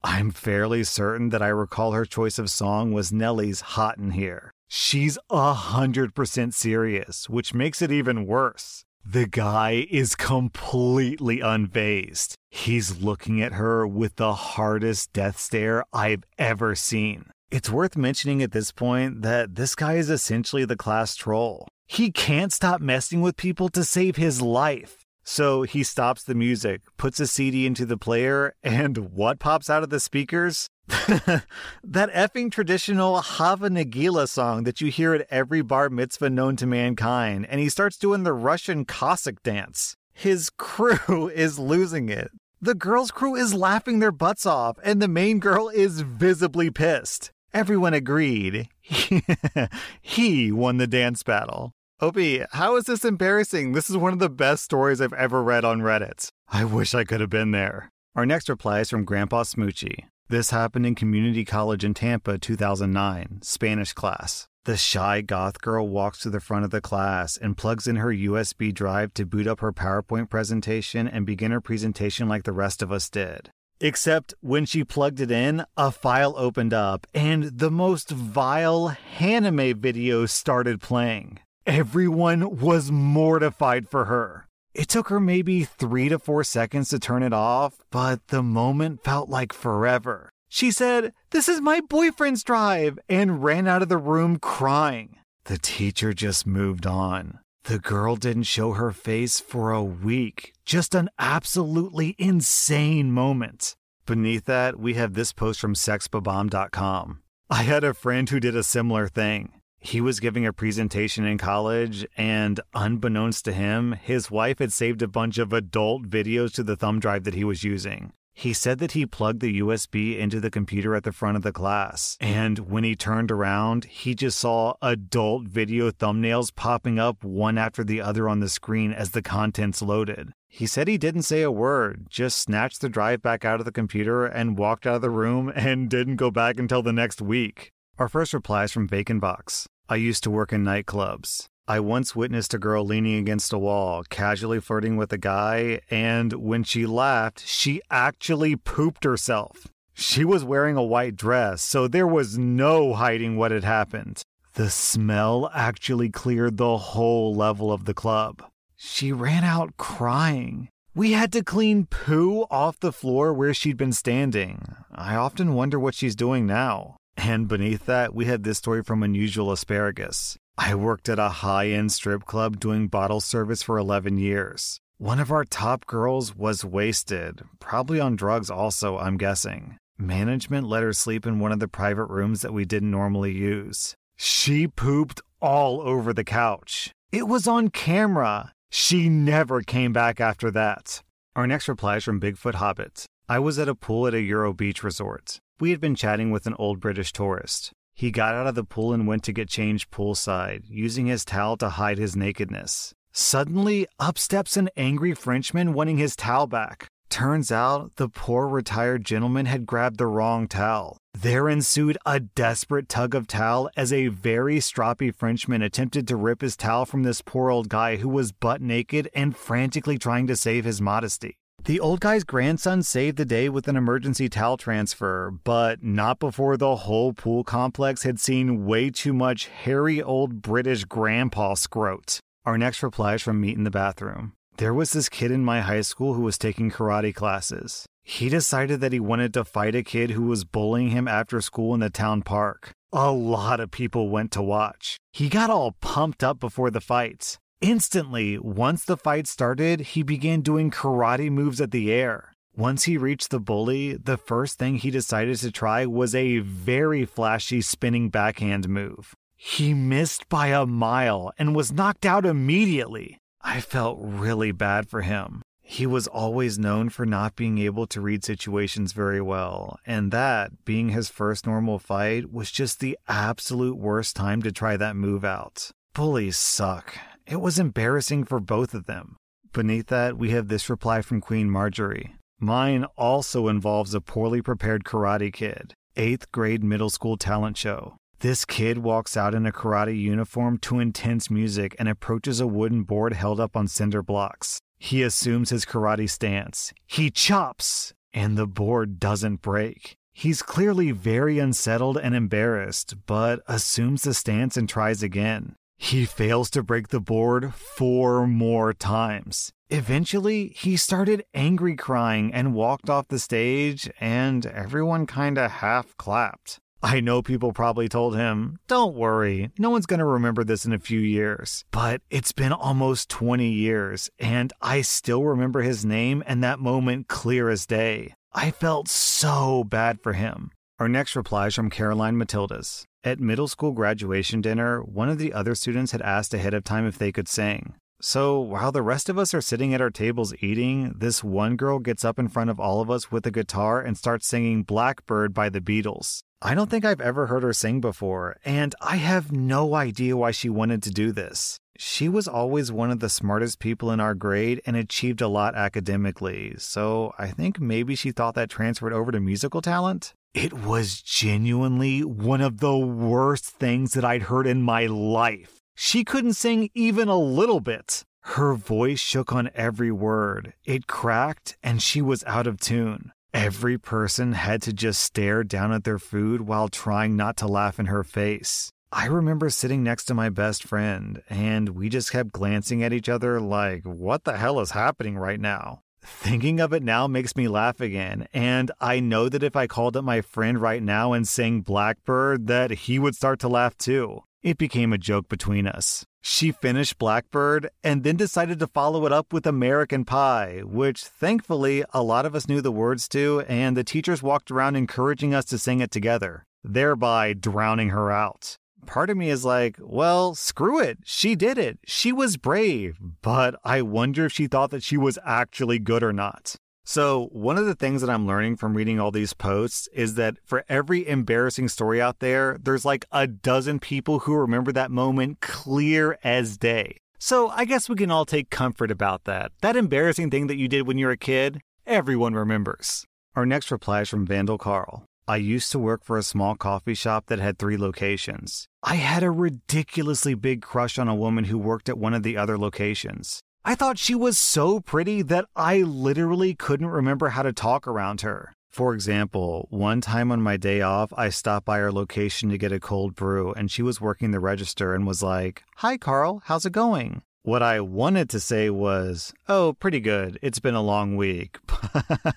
I'm 0.02 0.32
fairly 0.32 0.82
certain 0.82 1.28
that 1.28 1.42
I 1.42 1.48
recall 1.48 1.92
her 1.92 2.04
choice 2.04 2.40
of 2.40 2.50
song 2.50 2.92
was 2.92 3.12
Nelly's 3.12 3.60
Hot 3.60 3.96
in 3.96 4.10
Here. 4.10 4.50
She's 4.66 5.16
a 5.30 5.52
hundred 5.52 6.12
percent 6.14 6.54
serious, 6.54 7.28
which 7.28 7.54
makes 7.54 7.80
it 7.80 7.92
even 7.92 8.26
worse. 8.26 8.84
The 9.06 9.26
guy 9.26 9.86
is 9.90 10.16
completely 10.16 11.38
unfazed. 11.38 12.34
He's 12.50 13.00
looking 13.00 13.40
at 13.40 13.52
her 13.52 13.86
with 13.86 14.16
the 14.16 14.34
hardest 14.34 15.12
death 15.12 15.38
stare 15.38 15.84
I've 15.92 16.24
ever 16.36 16.74
seen. 16.74 17.26
It's 17.54 17.70
worth 17.70 17.96
mentioning 17.96 18.42
at 18.42 18.50
this 18.50 18.72
point 18.72 19.22
that 19.22 19.54
this 19.54 19.76
guy 19.76 19.92
is 19.92 20.10
essentially 20.10 20.64
the 20.64 20.74
class 20.74 21.14
troll. 21.14 21.68
He 21.86 22.10
can't 22.10 22.52
stop 22.52 22.80
messing 22.80 23.20
with 23.20 23.36
people 23.36 23.68
to 23.68 23.84
save 23.84 24.16
his 24.16 24.42
life. 24.42 25.04
So 25.22 25.62
he 25.62 25.84
stops 25.84 26.24
the 26.24 26.34
music, 26.34 26.80
puts 26.96 27.20
a 27.20 27.28
CD 27.28 27.64
into 27.64 27.86
the 27.86 27.96
player, 27.96 28.54
and 28.64 29.12
what 29.12 29.38
pops 29.38 29.70
out 29.70 29.84
of 29.84 29.90
the 29.90 30.00
speakers? 30.00 30.66
that 30.88 31.44
effing 31.84 32.50
traditional 32.50 33.20
Hava 33.20 33.70
Nagila 33.70 34.28
song 34.28 34.64
that 34.64 34.80
you 34.80 34.90
hear 34.90 35.14
at 35.14 35.24
every 35.30 35.62
bar 35.62 35.88
mitzvah 35.88 36.30
known 36.30 36.56
to 36.56 36.66
mankind, 36.66 37.46
and 37.48 37.60
he 37.60 37.68
starts 37.68 37.96
doing 37.96 38.24
the 38.24 38.32
Russian 38.32 38.84
Cossack 38.84 39.44
dance. 39.44 39.96
His 40.12 40.50
crew 40.58 41.28
is 41.28 41.60
losing 41.60 42.08
it. 42.08 42.32
The 42.60 42.74
girls' 42.74 43.12
crew 43.12 43.36
is 43.36 43.54
laughing 43.54 44.00
their 44.00 44.10
butts 44.10 44.44
off, 44.44 44.76
and 44.82 45.00
the 45.00 45.06
main 45.06 45.38
girl 45.38 45.68
is 45.68 46.00
visibly 46.00 46.72
pissed. 46.72 47.30
Everyone 47.54 47.94
agreed 47.94 48.68
he 50.02 50.50
won 50.50 50.78
the 50.78 50.88
dance 50.88 51.22
battle. 51.22 51.70
OP, 52.00 52.16
how 52.50 52.74
is 52.74 52.86
this 52.86 53.04
embarrassing? 53.04 53.72
This 53.72 53.88
is 53.88 53.96
one 53.96 54.12
of 54.12 54.18
the 54.18 54.28
best 54.28 54.64
stories 54.64 55.00
I've 55.00 55.12
ever 55.12 55.40
read 55.40 55.64
on 55.64 55.80
Reddit. 55.80 56.26
I 56.48 56.64
wish 56.64 56.96
I 56.96 57.04
could 57.04 57.20
have 57.20 57.30
been 57.30 57.52
there. 57.52 57.92
Our 58.16 58.26
next 58.26 58.48
reply 58.48 58.80
is 58.80 58.90
from 58.90 59.04
Grandpa 59.04 59.44
Smoochie. 59.44 60.06
This 60.28 60.50
happened 60.50 60.84
in 60.84 60.96
community 60.96 61.44
college 61.44 61.84
in 61.84 61.94
Tampa, 61.94 62.38
2009, 62.38 63.38
Spanish 63.42 63.92
class. 63.92 64.48
The 64.64 64.76
shy 64.76 65.20
goth 65.20 65.60
girl 65.60 65.86
walks 65.86 66.18
to 66.20 66.30
the 66.30 66.40
front 66.40 66.64
of 66.64 66.72
the 66.72 66.80
class 66.80 67.36
and 67.36 67.56
plugs 67.56 67.86
in 67.86 67.96
her 67.96 68.12
USB 68.12 68.74
drive 68.74 69.14
to 69.14 69.24
boot 69.24 69.46
up 69.46 69.60
her 69.60 69.72
PowerPoint 69.72 70.28
presentation 70.28 71.06
and 71.06 71.24
begin 71.24 71.52
her 71.52 71.60
presentation 71.60 72.28
like 72.28 72.42
the 72.42 72.52
rest 72.52 72.82
of 72.82 72.90
us 72.90 73.08
did. 73.08 73.50
Except 73.80 74.34
when 74.40 74.64
she 74.64 74.84
plugged 74.84 75.20
it 75.20 75.30
in, 75.30 75.64
a 75.76 75.90
file 75.90 76.34
opened 76.36 76.72
up 76.72 77.06
and 77.14 77.44
the 77.44 77.70
most 77.70 78.10
vile 78.10 78.96
anime 79.18 79.80
video 79.80 80.26
started 80.26 80.80
playing. 80.80 81.40
Everyone 81.66 82.58
was 82.58 82.90
mortified 82.90 83.88
for 83.88 84.04
her. 84.06 84.46
It 84.74 84.88
took 84.88 85.08
her 85.08 85.20
maybe 85.20 85.64
three 85.64 86.08
to 86.08 86.18
four 86.18 86.44
seconds 86.44 86.88
to 86.88 86.98
turn 86.98 87.22
it 87.22 87.32
off, 87.32 87.84
but 87.90 88.26
the 88.28 88.42
moment 88.42 89.04
felt 89.04 89.28
like 89.28 89.52
forever. 89.52 90.30
She 90.48 90.70
said, 90.70 91.12
This 91.30 91.48
is 91.48 91.60
my 91.60 91.80
boyfriend's 91.80 92.44
drive, 92.44 92.98
and 93.08 93.42
ran 93.42 93.66
out 93.66 93.82
of 93.82 93.88
the 93.88 93.98
room 93.98 94.38
crying. 94.38 95.18
The 95.44 95.58
teacher 95.58 96.12
just 96.12 96.46
moved 96.46 96.86
on. 96.86 97.38
The 97.64 97.78
girl 97.78 98.16
didn't 98.16 98.42
show 98.42 98.72
her 98.72 98.92
face 98.92 99.40
for 99.40 99.72
a 99.72 99.82
week. 99.82 100.52
Just 100.66 100.94
an 100.94 101.08
absolutely 101.18 102.14
insane 102.18 103.10
moment. 103.10 103.74
Beneath 104.04 104.44
that, 104.44 104.78
we 104.78 104.94
have 104.94 105.14
this 105.14 105.32
post 105.32 105.60
from 105.60 105.72
sexbabam.com. 105.72 107.20
I 107.48 107.62
had 107.62 107.82
a 107.82 107.94
friend 107.94 108.28
who 108.28 108.38
did 108.38 108.54
a 108.54 108.62
similar 108.62 109.08
thing. 109.08 109.62
He 109.80 110.02
was 110.02 110.20
giving 110.20 110.44
a 110.44 110.52
presentation 110.52 111.24
in 111.24 111.38
college, 111.38 112.06
and 112.18 112.60
unbeknownst 112.74 113.46
to 113.46 113.52
him, 113.52 113.92
his 113.92 114.30
wife 114.30 114.58
had 114.58 114.72
saved 114.72 115.00
a 115.00 115.08
bunch 115.08 115.38
of 115.38 115.54
adult 115.54 116.02
videos 116.02 116.52
to 116.56 116.62
the 116.62 116.76
thumb 116.76 117.00
drive 117.00 117.24
that 117.24 117.34
he 117.34 117.44
was 117.44 117.64
using. 117.64 118.12
He 118.36 118.52
said 118.52 118.80
that 118.80 118.92
he 118.92 119.06
plugged 119.06 119.40
the 119.40 119.60
USB 119.60 120.18
into 120.18 120.40
the 120.40 120.50
computer 120.50 120.96
at 120.96 121.04
the 121.04 121.12
front 121.12 121.36
of 121.36 121.44
the 121.44 121.52
class, 121.52 122.18
and 122.20 122.58
when 122.58 122.82
he 122.82 122.96
turned 122.96 123.30
around, 123.30 123.84
he 123.84 124.14
just 124.14 124.38
saw 124.38 124.74
adult 124.82 125.44
video 125.46 125.92
thumbnails 125.92 126.54
popping 126.54 126.98
up 126.98 127.22
one 127.22 127.56
after 127.56 127.84
the 127.84 128.00
other 128.00 128.28
on 128.28 128.40
the 128.40 128.48
screen 128.48 128.92
as 128.92 129.12
the 129.12 129.22
contents 129.22 129.80
loaded. 129.80 130.32
He 130.48 130.66
said 130.66 130.88
he 130.88 130.98
didn't 130.98 131.22
say 131.22 131.42
a 131.42 131.50
word, 131.50 132.06
just 132.10 132.38
snatched 132.38 132.80
the 132.80 132.88
drive 132.88 133.22
back 133.22 133.44
out 133.44 133.60
of 133.60 133.66
the 133.66 133.72
computer 133.72 134.26
and 134.26 134.58
walked 134.58 134.84
out 134.84 134.96
of 134.96 135.02
the 135.02 135.10
room 135.10 135.52
and 135.54 135.88
didn't 135.88 136.16
go 136.16 136.30
back 136.30 136.58
until 136.58 136.82
the 136.82 136.92
next 136.92 137.22
week. 137.22 137.70
Our 137.98 138.08
first 138.08 138.34
reply 138.34 138.64
is 138.64 138.72
from 138.72 138.88
Bacon 138.88 139.20
Box. 139.20 139.68
I 139.88 139.96
used 139.96 140.24
to 140.24 140.30
work 140.30 140.52
in 140.52 140.64
nightclubs. 140.64 141.46
I 141.66 141.80
once 141.80 142.14
witnessed 142.14 142.52
a 142.52 142.58
girl 142.58 142.84
leaning 142.84 143.16
against 143.16 143.50
a 143.50 143.58
wall, 143.58 144.04
casually 144.10 144.60
flirting 144.60 144.98
with 144.98 145.14
a 145.14 145.18
guy, 145.18 145.80
and 145.90 146.30
when 146.34 146.62
she 146.62 146.84
laughed, 146.84 147.46
she 147.46 147.80
actually 147.90 148.54
pooped 148.54 149.04
herself. 149.04 149.68
She 149.94 150.26
was 150.26 150.44
wearing 150.44 150.76
a 150.76 150.82
white 150.82 151.16
dress, 151.16 151.62
so 151.62 151.88
there 151.88 152.06
was 152.06 152.36
no 152.36 152.92
hiding 152.92 153.38
what 153.38 153.50
had 153.50 153.64
happened. 153.64 154.22
The 154.54 154.68
smell 154.68 155.50
actually 155.54 156.10
cleared 156.10 156.58
the 156.58 156.76
whole 156.76 157.34
level 157.34 157.72
of 157.72 157.86
the 157.86 157.94
club. 157.94 158.42
She 158.76 159.10
ran 159.10 159.42
out 159.42 159.78
crying. 159.78 160.68
We 160.94 161.12
had 161.12 161.32
to 161.32 161.42
clean 161.42 161.86
poo 161.86 162.42
off 162.50 162.78
the 162.78 162.92
floor 162.92 163.32
where 163.32 163.54
she'd 163.54 163.78
been 163.78 163.92
standing. 163.94 164.76
I 164.94 165.16
often 165.16 165.54
wonder 165.54 165.80
what 165.80 165.94
she's 165.94 166.14
doing 166.14 166.46
now. 166.46 166.96
And 167.16 167.48
beneath 167.48 167.86
that, 167.86 168.14
we 168.14 168.26
had 168.26 168.44
this 168.44 168.58
story 168.58 168.82
from 168.82 169.02
Unusual 169.02 169.50
Asparagus. 169.50 170.36
I 170.56 170.76
worked 170.76 171.08
at 171.08 171.18
a 171.18 171.40
high 171.42 171.68
end 171.68 171.90
strip 171.90 172.26
club 172.26 172.60
doing 172.60 172.86
bottle 172.86 173.20
service 173.20 173.62
for 173.62 173.76
11 173.76 174.18
years. 174.18 174.78
One 174.98 175.18
of 175.18 175.32
our 175.32 175.44
top 175.44 175.84
girls 175.86 176.36
was 176.36 176.64
wasted, 176.64 177.42
probably 177.58 177.98
on 177.98 178.14
drugs 178.14 178.50
also, 178.50 178.96
I'm 178.96 179.16
guessing. 179.16 179.78
Management 179.98 180.68
let 180.68 180.84
her 180.84 180.92
sleep 180.92 181.26
in 181.26 181.40
one 181.40 181.50
of 181.50 181.58
the 181.58 181.66
private 181.66 182.04
rooms 182.06 182.42
that 182.42 182.52
we 182.52 182.64
didn't 182.64 182.92
normally 182.92 183.32
use. 183.32 183.96
She 184.16 184.68
pooped 184.68 185.20
all 185.40 185.80
over 185.80 186.12
the 186.12 186.24
couch. 186.24 186.92
It 187.10 187.26
was 187.26 187.48
on 187.48 187.70
camera. 187.70 188.52
She 188.70 189.08
never 189.08 189.60
came 189.60 189.92
back 189.92 190.20
after 190.20 190.52
that. 190.52 191.02
Our 191.34 191.48
next 191.48 191.66
reply 191.66 191.96
is 191.96 192.04
from 192.04 192.20
Bigfoot 192.20 192.54
Hobbit. 192.54 193.06
I 193.28 193.40
was 193.40 193.58
at 193.58 193.68
a 193.68 193.74
pool 193.74 194.06
at 194.06 194.14
a 194.14 194.20
Euro 194.20 194.52
Beach 194.52 194.84
resort. 194.84 195.38
We 195.58 195.70
had 195.70 195.80
been 195.80 195.96
chatting 195.96 196.30
with 196.30 196.46
an 196.46 196.54
old 196.58 196.78
British 196.78 197.12
tourist. 197.12 197.72
He 197.94 198.10
got 198.10 198.34
out 198.34 198.48
of 198.48 198.56
the 198.56 198.64
pool 198.64 198.92
and 198.92 199.06
went 199.06 199.22
to 199.24 199.32
get 199.32 199.48
changed 199.48 199.90
poolside, 199.90 200.64
using 200.68 201.06
his 201.06 201.24
towel 201.24 201.56
to 201.58 201.70
hide 201.70 201.96
his 201.96 202.16
nakedness. 202.16 202.92
Suddenly, 203.12 203.86
up 204.00 204.18
steps 204.18 204.56
an 204.56 204.68
angry 204.76 205.14
Frenchman 205.14 205.72
wanting 205.72 205.98
his 205.98 206.16
towel 206.16 206.48
back. 206.48 206.88
Turns 207.08 207.52
out 207.52 207.92
the 207.94 208.08
poor 208.08 208.48
retired 208.48 209.04
gentleman 209.04 209.46
had 209.46 209.66
grabbed 209.66 209.98
the 209.98 210.08
wrong 210.08 210.48
towel. 210.48 210.98
There 211.12 211.48
ensued 211.48 211.96
a 212.04 212.18
desperate 212.18 212.88
tug 212.88 213.14
of 213.14 213.28
towel 213.28 213.70
as 213.76 213.92
a 213.92 214.08
very 214.08 214.56
stroppy 214.58 215.14
Frenchman 215.14 215.62
attempted 215.62 216.08
to 216.08 216.16
rip 216.16 216.40
his 216.40 216.56
towel 216.56 216.86
from 216.86 217.04
this 217.04 217.22
poor 217.22 217.50
old 217.50 217.68
guy 217.68 217.96
who 217.96 218.08
was 218.08 218.32
butt 218.32 218.60
naked 218.60 219.08
and 219.14 219.36
frantically 219.36 219.96
trying 219.96 220.26
to 220.26 220.34
save 220.34 220.64
his 220.64 220.80
modesty. 220.80 221.38
The 221.66 221.80
old 221.80 222.00
guy's 222.00 222.24
grandson 222.24 222.82
saved 222.82 223.16
the 223.16 223.24
day 223.24 223.48
with 223.48 223.68
an 223.68 223.76
emergency 223.76 224.28
towel 224.28 224.58
transfer, 224.58 225.30
but 225.44 225.82
not 225.82 226.18
before 226.18 226.58
the 226.58 226.76
whole 226.76 227.14
pool 227.14 227.42
complex 227.42 228.02
had 228.02 228.20
seen 228.20 228.66
way 228.66 228.90
too 228.90 229.14
much 229.14 229.46
hairy 229.46 230.02
old 230.02 230.42
British 230.42 230.84
grandpa 230.84 231.54
scrote. 231.54 232.18
Our 232.44 232.58
next 232.58 232.82
reply 232.82 233.14
is 233.14 233.22
from 233.22 233.40
Meet 233.40 233.56
in 233.56 233.64
the 233.64 233.70
Bathroom. 233.70 234.34
There 234.58 234.74
was 234.74 234.92
this 234.92 235.08
kid 235.08 235.30
in 235.30 235.42
my 235.42 235.62
high 235.62 235.80
school 235.80 236.12
who 236.12 236.20
was 236.20 236.36
taking 236.36 236.70
karate 236.70 237.14
classes. 237.14 237.86
He 238.02 238.28
decided 238.28 238.82
that 238.82 238.92
he 238.92 239.00
wanted 239.00 239.32
to 239.32 239.42
fight 239.42 239.74
a 239.74 239.82
kid 239.82 240.10
who 240.10 240.24
was 240.24 240.44
bullying 240.44 240.90
him 240.90 241.08
after 241.08 241.40
school 241.40 241.72
in 241.72 241.80
the 241.80 241.88
town 241.88 242.20
park. 242.20 242.72
A 242.92 243.10
lot 243.10 243.58
of 243.58 243.70
people 243.70 244.10
went 244.10 244.32
to 244.32 244.42
watch. 244.42 244.98
He 245.14 245.30
got 245.30 245.48
all 245.48 245.72
pumped 245.80 246.22
up 246.22 246.38
before 246.38 246.70
the 246.70 246.82
fight. 246.82 247.38
Instantly, 247.66 248.38
once 248.38 248.84
the 248.84 248.94
fight 248.94 249.26
started, 249.26 249.80
he 249.80 250.02
began 250.02 250.42
doing 250.42 250.70
karate 250.70 251.30
moves 251.30 251.62
at 251.62 251.70
the 251.70 251.90
air. 251.90 252.34
Once 252.54 252.84
he 252.84 252.98
reached 252.98 253.30
the 253.30 253.40
bully, 253.40 253.94
the 253.96 254.18
first 254.18 254.58
thing 254.58 254.76
he 254.76 254.90
decided 254.90 255.38
to 255.38 255.50
try 255.50 255.86
was 255.86 256.14
a 256.14 256.40
very 256.40 257.06
flashy 257.06 257.62
spinning 257.62 258.10
backhand 258.10 258.68
move. 258.68 259.14
He 259.34 259.72
missed 259.72 260.28
by 260.28 260.48
a 260.48 260.66
mile 260.66 261.32
and 261.38 261.56
was 261.56 261.72
knocked 261.72 262.04
out 262.04 262.26
immediately. 262.26 263.16
I 263.40 263.62
felt 263.62 263.98
really 263.98 264.52
bad 264.52 264.90
for 264.90 265.00
him. 265.00 265.40
He 265.62 265.86
was 265.86 266.06
always 266.06 266.58
known 266.58 266.90
for 266.90 267.06
not 267.06 267.34
being 267.34 267.56
able 267.56 267.86
to 267.86 268.02
read 268.02 268.24
situations 268.24 268.92
very 268.92 269.22
well, 269.22 269.78
and 269.86 270.12
that, 270.12 270.66
being 270.66 270.90
his 270.90 271.08
first 271.08 271.46
normal 271.46 271.78
fight, 271.78 272.30
was 272.30 272.50
just 272.50 272.80
the 272.80 272.98
absolute 273.08 273.78
worst 273.78 274.16
time 274.16 274.42
to 274.42 274.52
try 274.52 274.76
that 274.76 274.96
move 274.96 275.24
out. 275.24 275.70
Bullies 275.94 276.36
suck, 276.36 276.98
it 277.26 277.40
was 277.40 277.58
embarrassing 277.58 278.24
for 278.24 278.40
both 278.40 278.74
of 278.74 278.86
them. 278.86 279.16
Beneath 279.52 279.86
that, 279.86 280.18
we 280.18 280.30
have 280.30 280.48
this 280.48 280.68
reply 280.68 281.00
from 281.02 281.20
Queen 281.20 281.48
Marjorie. 281.48 282.16
Mine 282.40 282.84
also 282.96 283.48
involves 283.48 283.94
a 283.94 284.00
poorly 284.00 284.42
prepared 284.42 284.84
karate 284.84 285.32
kid. 285.32 285.74
Eighth 285.96 286.30
grade 286.32 286.64
middle 286.64 286.90
school 286.90 287.16
talent 287.16 287.56
show. 287.56 287.96
This 288.18 288.44
kid 288.44 288.78
walks 288.78 289.16
out 289.16 289.34
in 289.34 289.46
a 289.46 289.52
karate 289.52 289.98
uniform 289.98 290.58
to 290.58 290.80
intense 290.80 291.30
music 291.30 291.76
and 291.78 291.88
approaches 291.88 292.40
a 292.40 292.46
wooden 292.46 292.82
board 292.82 293.12
held 293.12 293.38
up 293.38 293.56
on 293.56 293.68
cinder 293.68 294.02
blocks. 294.02 294.60
He 294.78 295.02
assumes 295.02 295.50
his 295.50 295.64
karate 295.64 296.10
stance. 296.10 296.72
He 296.86 297.10
chops, 297.10 297.92
and 298.12 298.36
the 298.36 298.46
board 298.46 298.98
doesn't 298.98 299.42
break. 299.42 299.94
He's 300.12 300.42
clearly 300.42 300.90
very 300.90 301.38
unsettled 301.38 301.98
and 301.98 302.14
embarrassed, 302.14 302.94
but 303.06 303.40
assumes 303.46 304.02
the 304.02 304.14
stance 304.14 304.56
and 304.56 304.68
tries 304.68 305.02
again. 305.02 305.56
He 305.76 306.04
fails 306.04 306.50
to 306.50 306.62
break 306.62 306.88
the 306.88 307.00
board 307.00 307.54
four 307.54 308.26
more 308.26 308.72
times. 308.72 309.52
Eventually, 309.70 310.48
he 310.56 310.76
started 310.76 311.24
angry 311.34 311.76
crying 311.76 312.32
and 312.32 312.54
walked 312.54 312.88
off 312.88 313.08
the 313.08 313.18
stage, 313.18 313.90
and 314.00 314.46
everyone 314.46 315.06
kinda 315.06 315.48
half 315.48 315.96
clapped. 315.96 316.60
I 316.82 317.00
know 317.00 317.22
people 317.22 317.52
probably 317.52 317.88
told 317.88 318.14
him, 318.14 318.58
Don't 318.68 318.94
worry, 318.94 319.50
no 319.58 319.70
one's 319.70 319.86
gonna 319.86 320.04
remember 320.04 320.44
this 320.44 320.66
in 320.66 320.72
a 320.74 320.78
few 320.78 321.00
years. 321.00 321.64
But 321.70 322.02
it's 322.10 322.32
been 322.32 322.52
almost 322.52 323.08
20 323.08 323.48
years, 323.48 324.10
and 324.18 324.52
I 324.60 324.82
still 324.82 325.24
remember 325.24 325.62
his 325.62 325.84
name 325.84 326.22
and 326.26 326.44
that 326.44 326.58
moment 326.60 327.08
clear 327.08 327.48
as 327.48 327.64
day. 327.64 328.14
I 328.34 328.50
felt 328.50 328.88
so 328.88 329.64
bad 329.64 330.02
for 330.02 330.12
him. 330.12 330.50
Our 330.78 330.88
next 330.88 331.16
reply 331.16 331.46
is 331.46 331.54
from 331.54 331.70
Caroline 331.70 332.16
Matildas. 332.16 332.84
At 333.04 333.20
middle 333.20 333.48
school 333.48 333.72
graduation 333.72 334.40
dinner, 334.40 334.82
one 334.82 335.10
of 335.10 335.18
the 335.18 335.34
other 335.34 335.54
students 335.54 335.92
had 335.92 336.00
asked 336.00 336.32
ahead 336.32 336.54
of 336.54 336.64
time 336.64 336.86
if 336.86 336.96
they 336.96 337.12
could 337.12 337.28
sing. 337.28 337.74
So 338.00 338.40
while 338.40 338.72
the 338.72 338.80
rest 338.80 339.10
of 339.10 339.18
us 339.18 339.34
are 339.34 339.42
sitting 339.42 339.74
at 339.74 339.82
our 339.82 339.90
tables 339.90 340.32
eating, 340.40 340.94
this 340.96 341.22
one 341.22 341.56
girl 341.56 341.80
gets 341.80 342.02
up 342.02 342.18
in 342.18 342.28
front 342.28 342.48
of 342.48 342.58
all 342.58 342.80
of 342.80 342.90
us 342.90 343.12
with 343.12 343.26
a 343.26 343.30
guitar 343.30 343.82
and 343.82 343.98
starts 343.98 344.26
singing 344.26 344.62
Blackbird 344.62 345.34
by 345.34 345.50
the 345.50 345.60
Beatles. 345.60 346.20
I 346.40 346.54
don't 346.54 346.70
think 346.70 346.86
I've 346.86 347.02
ever 347.02 347.26
heard 347.26 347.42
her 347.42 347.52
sing 347.52 347.82
before, 347.82 348.38
and 348.42 348.74
I 348.80 348.96
have 348.96 349.30
no 349.30 349.74
idea 349.74 350.16
why 350.16 350.30
she 350.30 350.48
wanted 350.48 350.82
to 350.84 350.90
do 350.90 351.12
this. 351.12 351.58
She 351.76 352.08
was 352.08 352.26
always 352.26 352.72
one 352.72 352.90
of 352.90 353.00
the 353.00 353.10
smartest 353.10 353.58
people 353.58 353.90
in 353.90 354.00
our 354.00 354.14
grade 354.14 354.62
and 354.64 354.76
achieved 354.76 355.20
a 355.20 355.28
lot 355.28 355.54
academically, 355.54 356.54
so 356.56 357.12
I 357.18 357.32
think 357.32 357.60
maybe 357.60 357.96
she 357.96 358.12
thought 358.12 358.34
that 358.36 358.48
transferred 358.48 358.94
over 358.94 359.12
to 359.12 359.20
musical 359.20 359.60
talent. 359.60 360.14
It 360.34 360.52
was 360.52 361.00
genuinely 361.00 362.02
one 362.02 362.40
of 362.40 362.58
the 362.58 362.76
worst 362.76 363.44
things 363.44 363.92
that 363.92 364.04
I'd 364.04 364.22
heard 364.22 364.48
in 364.48 364.62
my 364.62 364.86
life. 364.86 365.60
She 365.76 366.02
couldn't 366.02 366.34
sing 366.34 366.70
even 366.74 367.06
a 367.06 367.16
little 367.16 367.60
bit. 367.60 368.04
Her 368.22 368.54
voice 368.54 368.98
shook 368.98 369.32
on 369.32 369.48
every 369.54 369.92
word. 369.92 370.54
It 370.64 370.88
cracked, 370.88 371.56
and 371.62 371.80
she 371.80 372.02
was 372.02 372.24
out 372.24 372.48
of 372.48 372.58
tune. 372.58 373.12
Every 373.32 373.78
person 373.78 374.32
had 374.32 374.60
to 374.62 374.72
just 374.72 375.02
stare 375.02 375.44
down 375.44 375.72
at 375.72 375.84
their 375.84 376.00
food 376.00 376.40
while 376.40 376.68
trying 376.68 377.14
not 377.14 377.36
to 377.36 377.46
laugh 377.46 377.78
in 377.78 377.86
her 377.86 378.02
face. 378.02 378.72
I 378.90 379.06
remember 379.06 379.50
sitting 379.50 379.84
next 379.84 380.06
to 380.06 380.14
my 380.14 380.30
best 380.30 380.64
friend, 380.64 381.22
and 381.30 381.68
we 381.68 381.88
just 381.88 382.10
kept 382.10 382.32
glancing 382.32 382.82
at 382.82 382.92
each 382.92 383.08
other 383.08 383.40
like, 383.40 383.84
what 383.84 384.24
the 384.24 384.36
hell 384.36 384.58
is 384.58 384.72
happening 384.72 385.16
right 385.16 385.40
now? 385.40 385.83
Thinking 386.04 386.60
of 386.60 386.74
it 386.74 386.82
now 386.82 387.06
makes 387.06 387.34
me 387.34 387.48
laugh 387.48 387.80
again, 387.80 388.28
and 388.34 388.70
I 388.78 389.00
know 389.00 389.30
that 389.30 389.42
if 389.42 389.56
I 389.56 389.66
called 389.66 389.96
up 389.96 390.04
my 390.04 390.20
friend 390.20 390.60
right 390.60 390.82
now 390.82 391.14
and 391.14 391.26
sang 391.26 391.62
Blackbird, 391.62 392.46
that 392.46 392.70
he 392.70 392.98
would 392.98 393.14
start 393.14 393.40
to 393.40 393.48
laugh 393.48 393.76
too. 393.78 394.20
It 394.42 394.58
became 394.58 394.92
a 394.92 394.98
joke 394.98 395.28
between 395.30 395.66
us. 395.66 396.04
She 396.20 396.52
finished 396.52 396.98
Blackbird 396.98 397.70
and 397.82 398.04
then 398.04 398.16
decided 398.16 398.58
to 398.58 398.66
follow 398.66 399.06
it 399.06 399.12
up 399.12 399.32
with 399.32 399.46
American 399.46 400.04
Pie, 400.04 400.60
which 400.64 401.04
thankfully 401.04 401.84
a 401.94 402.02
lot 402.02 402.26
of 402.26 402.34
us 402.34 402.48
knew 402.48 402.60
the 402.60 402.70
words 402.70 403.08
to, 403.08 403.42
and 403.48 403.74
the 403.74 403.84
teachers 403.84 404.22
walked 404.22 404.50
around 404.50 404.76
encouraging 404.76 405.34
us 405.34 405.46
to 405.46 405.58
sing 405.58 405.80
it 405.80 405.90
together, 405.90 406.44
thereby 406.62 407.32
drowning 407.32 407.90
her 407.90 408.10
out. 408.10 408.58
Part 408.86 409.10
of 409.10 409.16
me 409.16 409.30
is 409.30 409.44
like, 409.44 409.76
well, 409.80 410.34
screw 410.34 410.80
it. 410.80 410.98
She 411.04 411.34
did 411.34 411.58
it. 411.58 411.78
She 411.84 412.12
was 412.12 412.36
brave. 412.36 412.98
But 413.22 413.54
I 413.64 413.82
wonder 413.82 414.26
if 414.26 414.32
she 414.32 414.46
thought 414.46 414.70
that 414.70 414.82
she 414.82 414.96
was 414.96 415.18
actually 415.24 415.78
good 415.78 416.02
or 416.02 416.12
not. 416.12 416.56
So, 416.86 417.30
one 417.32 417.56
of 417.56 417.64
the 417.64 417.74
things 417.74 418.02
that 418.02 418.10
I'm 418.10 418.26
learning 418.26 418.56
from 418.56 418.74
reading 418.74 419.00
all 419.00 419.10
these 419.10 419.32
posts 419.32 419.88
is 419.94 420.16
that 420.16 420.36
for 420.44 420.66
every 420.68 421.08
embarrassing 421.08 421.68
story 421.68 422.00
out 422.00 422.18
there, 422.18 422.58
there's 422.62 422.84
like 422.84 423.06
a 423.10 423.26
dozen 423.26 423.78
people 423.78 424.20
who 424.20 424.34
remember 424.34 424.70
that 424.72 424.90
moment 424.90 425.40
clear 425.40 426.18
as 426.22 426.58
day. 426.58 426.98
So, 427.18 427.48
I 427.48 427.64
guess 427.64 427.88
we 427.88 427.96
can 427.96 428.10
all 428.10 428.26
take 428.26 428.50
comfort 428.50 428.90
about 428.90 429.24
that. 429.24 429.52
That 429.62 429.76
embarrassing 429.76 430.30
thing 430.30 430.46
that 430.48 430.58
you 430.58 430.68
did 430.68 430.86
when 430.86 430.98
you 430.98 431.06
were 431.06 431.12
a 431.12 431.16
kid, 431.16 431.62
everyone 431.86 432.34
remembers. 432.34 433.06
Our 433.34 433.46
next 433.46 433.70
reply 433.70 434.02
is 434.02 434.10
from 434.10 434.26
Vandal 434.26 434.58
Carl. 434.58 435.06
I 435.26 435.36
used 435.36 435.72
to 435.72 435.78
work 435.78 436.04
for 436.04 436.18
a 436.18 436.22
small 436.22 436.54
coffee 436.54 436.92
shop 436.92 437.26
that 437.26 437.38
had 437.38 437.58
three 437.58 437.78
locations. 437.78 438.68
I 438.82 438.96
had 438.96 439.22
a 439.22 439.30
ridiculously 439.30 440.34
big 440.34 440.60
crush 440.60 440.98
on 440.98 441.08
a 441.08 441.14
woman 441.14 441.44
who 441.44 441.56
worked 441.56 441.88
at 441.88 441.96
one 441.96 442.12
of 442.12 442.22
the 442.22 442.36
other 442.36 442.58
locations. 442.58 443.40
I 443.64 443.74
thought 443.74 443.98
she 443.98 444.14
was 444.14 444.36
so 444.38 444.80
pretty 444.80 445.22
that 445.22 445.46
I 445.56 445.78
literally 445.78 446.54
couldn't 446.54 446.88
remember 446.88 447.30
how 447.30 447.40
to 447.40 447.54
talk 447.54 447.86
around 447.86 448.20
her. 448.20 448.54
For 448.70 448.92
example, 448.92 449.66
one 449.70 450.02
time 450.02 450.30
on 450.30 450.42
my 450.42 450.58
day 450.58 450.82
off, 450.82 451.10
I 451.16 451.30
stopped 451.30 451.64
by 451.64 451.78
her 451.78 451.90
location 451.90 452.50
to 452.50 452.58
get 452.58 452.72
a 452.72 452.78
cold 452.78 453.14
brew, 453.14 453.52
and 453.52 453.70
she 453.70 453.80
was 453.80 454.02
working 454.02 454.30
the 454.30 454.40
register 454.40 454.94
and 454.94 455.06
was 455.06 455.22
like, 455.22 455.62
Hi, 455.76 455.96
Carl, 455.96 456.42
how's 456.44 456.66
it 456.66 456.72
going? 456.72 457.22
What 457.44 457.62
I 457.62 457.80
wanted 457.80 458.28
to 458.30 458.40
say 458.40 458.68
was, 458.68 459.32
Oh, 459.48 459.72
pretty 459.72 460.00
good. 460.00 460.38
It's 460.42 460.58
been 460.58 460.74
a 460.74 460.82
long 460.82 461.16
week. 461.16 461.58